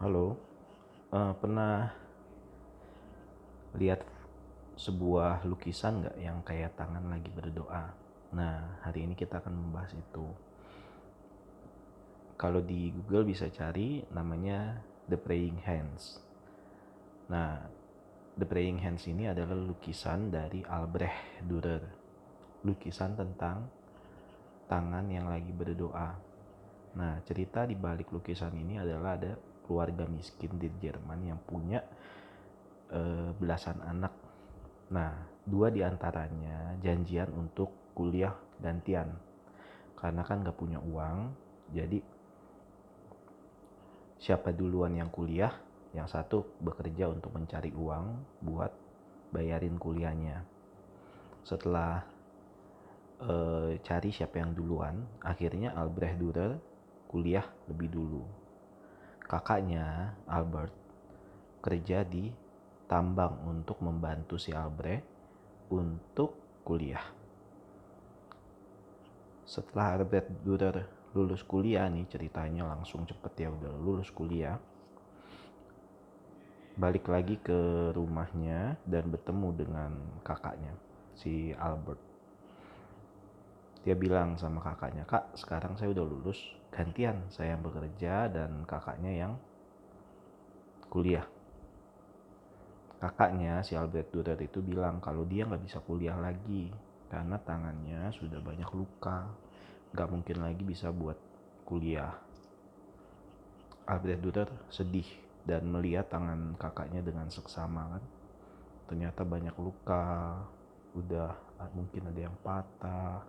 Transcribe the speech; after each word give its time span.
Halo, 0.00 0.32
eh, 1.12 1.32
pernah 1.44 1.92
lihat 3.76 4.00
sebuah 4.72 5.44
lukisan 5.44 6.00
nggak 6.00 6.16
yang 6.16 6.40
kayak 6.40 6.72
tangan 6.72 7.04
lagi 7.04 7.28
berdoa? 7.28 7.92
Nah, 8.32 8.80
hari 8.80 9.04
ini 9.04 9.12
kita 9.12 9.44
akan 9.44 9.52
membahas 9.52 9.92
itu. 9.92 10.24
Kalau 12.40 12.64
di 12.64 12.88
Google 12.96 13.28
bisa 13.28 13.52
cari 13.52 14.00
namanya 14.08 14.80
The 15.04 15.20
Praying 15.20 15.68
Hands. 15.68 16.16
Nah, 17.28 17.60
The 18.40 18.48
Praying 18.48 18.80
Hands 18.80 19.04
ini 19.04 19.28
adalah 19.28 19.52
lukisan 19.52 20.32
dari 20.32 20.64
Albrecht 20.64 21.44
Dürer. 21.44 21.84
Lukisan 22.64 23.20
tentang 23.20 23.68
tangan 24.64 25.12
yang 25.12 25.28
lagi 25.28 25.52
berdoa. 25.52 26.16
Nah, 26.96 27.20
cerita 27.28 27.68
di 27.68 27.76
balik 27.76 28.08
lukisan 28.08 28.56
ini 28.56 28.80
adalah 28.80 29.20
ada 29.20 29.49
keluarga 29.70 30.02
miskin 30.10 30.58
di 30.58 30.66
Jerman 30.82 31.30
yang 31.30 31.38
punya 31.46 31.78
e, 32.90 33.30
belasan 33.38 33.78
anak. 33.86 34.10
Nah, 34.90 35.14
dua 35.46 35.70
di 35.70 35.86
antaranya 35.86 36.74
janjian 36.82 37.30
untuk 37.30 37.94
kuliah 37.94 38.34
gantian. 38.58 39.14
Karena 39.94 40.26
kan 40.26 40.42
gak 40.42 40.58
punya 40.58 40.82
uang, 40.82 41.30
jadi 41.70 42.02
siapa 44.18 44.50
duluan 44.50 44.98
yang 44.98 45.14
kuliah, 45.14 45.54
yang 45.94 46.10
satu 46.10 46.42
bekerja 46.58 47.06
untuk 47.06 47.30
mencari 47.30 47.70
uang 47.70 48.42
buat 48.42 48.74
bayarin 49.30 49.78
kuliahnya. 49.78 50.42
Setelah 51.46 52.02
e, 53.22 53.34
cari 53.86 54.10
siapa 54.10 54.42
yang 54.42 54.50
duluan, 54.50 55.06
akhirnya 55.22 55.78
Albrecht 55.78 56.18
Dürer 56.18 56.58
kuliah 57.06 57.46
lebih 57.70 57.86
dulu 57.86 58.39
kakaknya 59.30 60.18
Albert 60.26 60.74
kerja 61.62 62.02
di 62.02 62.34
tambang 62.90 63.38
untuk 63.46 63.78
membantu 63.78 64.34
si 64.34 64.50
Albrecht 64.50 65.06
untuk 65.70 66.34
kuliah. 66.66 67.06
Setelah 69.46 70.02
Albert 70.02 70.26
Dürer 70.42 70.82
lulus 71.14 71.46
kuliah 71.46 71.86
nih 71.86 72.10
ceritanya 72.10 72.74
langsung 72.74 73.06
cepet 73.06 73.46
ya 73.46 73.54
udah 73.54 73.70
lulus 73.78 74.10
kuliah. 74.10 74.58
Balik 76.74 77.06
lagi 77.06 77.38
ke 77.38 77.94
rumahnya 77.94 78.82
dan 78.82 79.14
bertemu 79.14 79.48
dengan 79.54 79.92
kakaknya 80.26 80.74
si 81.14 81.54
Albert. 81.54 82.09
Dia 83.80 83.96
bilang 83.96 84.36
sama 84.36 84.60
kakaknya, 84.60 85.08
"Kak, 85.08 85.36
sekarang 85.40 85.80
saya 85.80 85.96
udah 85.96 86.04
lulus, 86.04 86.36
gantian 86.68 87.26
saya 87.32 87.56
yang 87.56 87.64
bekerja 87.64 88.28
dan 88.28 88.62
kakaknya 88.68 89.12
yang 89.12 89.32
kuliah. 90.90 91.24
Kakaknya 93.00 93.64
si 93.64 93.78
Albert 93.78 94.12
Dürer 94.12 94.36
itu 94.42 94.60
bilang 94.60 95.00
kalau 95.00 95.24
dia 95.24 95.46
nggak 95.46 95.64
bisa 95.64 95.78
kuliah 95.80 96.18
lagi 96.18 96.68
karena 97.08 97.40
tangannya 97.40 98.12
sudah 98.12 98.38
banyak 98.42 98.68
luka 98.76 99.30
nggak 99.90 100.10
mungkin 100.10 100.36
lagi 100.44 100.62
bisa 100.62 100.92
buat 100.92 101.16
kuliah. 101.64 102.12
Albert 103.88 104.20
Dürer 104.20 104.50
sedih 104.68 105.06
dan 105.48 105.64
melihat 105.66 106.12
tangan 106.12 106.54
kakaknya 106.60 107.00
dengan 107.00 107.32
seksama 107.32 107.96
kan. 107.96 108.04
Ternyata 108.92 109.22
banyak 109.24 109.56
luka 109.56 110.36
udah 110.92 111.32
mungkin 111.72 112.10
ada 112.10 112.20
yang 112.20 112.36
patah 112.42 113.22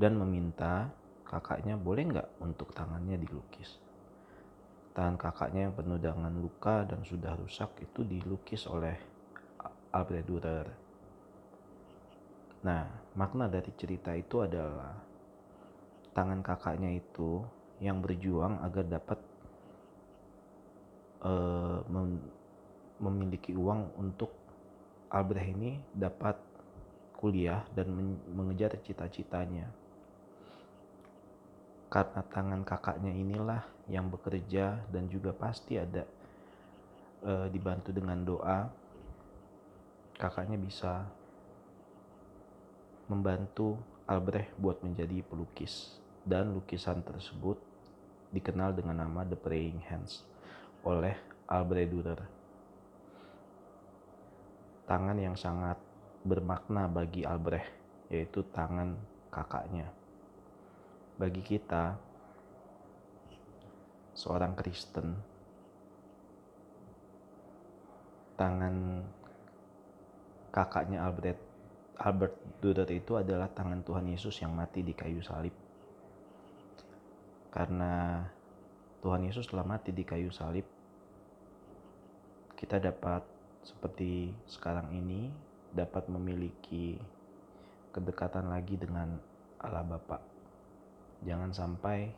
dan 0.00 0.16
meminta 0.16 0.88
kakaknya 1.28 1.76
boleh 1.76 2.08
nggak 2.08 2.28
untuk 2.40 2.72
tangannya 2.72 3.20
dilukis. 3.20 3.76
Tangan 4.96 5.20
kakaknya 5.20 5.68
yang 5.68 5.74
penuh 5.76 6.00
dengan 6.00 6.32
luka 6.40 6.88
dan 6.88 7.04
sudah 7.04 7.36
rusak 7.36 7.84
itu 7.84 8.00
dilukis 8.02 8.64
oleh 8.64 8.96
Albert 9.92 10.24
Dürer. 10.24 10.68
Nah, 12.64 12.88
makna 13.12 13.46
dari 13.52 13.70
cerita 13.76 14.16
itu 14.16 14.40
adalah 14.40 14.96
tangan 16.16 16.40
kakaknya 16.40 16.96
itu 16.96 17.44
yang 17.84 18.00
berjuang 18.00 18.56
agar 18.64 18.84
dapat 18.88 19.20
uh, 21.24 21.84
mem 21.92 22.20
memiliki 23.00 23.56
uang 23.56 23.96
untuk 23.96 24.28
Albrecht 25.08 25.56
ini 25.56 25.80
dapat 25.96 26.36
kuliah 27.16 27.64
dan 27.72 27.88
mengejar 28.28 28.76
cita-citanya 28.84 29.72
karena 31.90 32.22
tangan 32.30 32.62
kakaknya 32.62 33.10
inilah 33.10 33.66
yang 33.90 34.06
bekerja 34.06 34.78
dan 34.94 35.10
juga 35.10 35.34
pasti 35.34 35.74
ada 35.74 36.06
e, 37.18 37.50
dibantu 37.50 37.90
dengan 37.90 38.22
doa 38.22 38.70
kakaknya 40.14 40.54
bisa 40.54 41.02
membantu 43.10 43.74
Albrecht 44.06 44.54
buat 44.54 44.78
menjadi 44.86 45.26
pelukis. 45.26 45.98
Dan 46.22 46.54
lukisan 46.54 47.02
tersebut 47.02 47.58
dikenal 48.30 48.76
dengan 48.76 49.02
nama 49.02 49.26
The 49.26 49.34
Praying 49.34 49.82
Hands 49.90 50.22
oleh 50.86 51.18
Albrecht 51.50 51.90
Dürer. 51.90 52.22
Tangan 54.86 55.18
yang 55.18 55.34
sangat 55.34 55.80
bermakna 56.22 56.86
bagi 56.86 57.26
Albrecht 57.26 57.72
yaitu 58.12 58.46
tangan 58.54 58.94
kakaknya 59.30 59.99
bagi 61.20 61.44
kita 61.44 62.00
seorang 64.16 64.56
Kristen 64.56 65.20
tangan 68.40 69.04
kakaknya 70.48 71.04
Albert 71.04 71.36
Albert 72.00 72.64
Dürer 72.64 72.88
itu 72.88 73.20
adalah 73.20 73.52
tangan 73.52 73.84
Tuhan 73.84 74.08
Yesus 74.08 74.40
yang 74.40 74.56
mati 74.56 74.80
di 74.80 74.96
kayu 74.96 75.20
salib. 75.20 75.52
Karena 77.52 78.24
Tuhan 79.04 79.28
Yesus 79.28 79.44
telah 79.44 79.68
mati 79.68 79.92
di 79.92 80.08
kayu 80.08 80.32
salib 80.32 80.64
kita 82.56 82.76
dapat 82.76 83.24
seperti 83.64 84.32
sekarang 84.44 84.92
ini 84.92 85.32
dapat 85.72 86.08
memiliki 86.12 87.00
kedekatan 87.92 88.52
lagi 88.52 88.76
dengan 88.76 89.16
Allah 89.60 89.84
Bapa 89.84 90.29
Jangan 91.20 91.52
sampai 91.52 92.10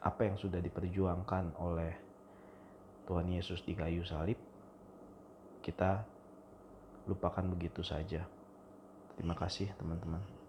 apa 0.00 0.20
yang 0.24 0.36
sudah 0.40 0.60
diperjuangkan 0.60 1.60
oleh 1.60 1.92
Tuhan 3.04 3.28
Yesus 3.28 3.60
di 3.64 3.76
kayu 3.76 4.04
salib 4.06 4.36
kita 5.60 6.04
lupakan 7.04 7.44
begitu 7.52 7.84
saja. 7.84 8.24
Terima 9.16 9.36
kasih, 9.36 9.68
teman-teman. 9.76 10.39